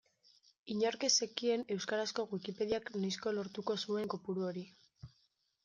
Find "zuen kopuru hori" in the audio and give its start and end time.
3.85-4.69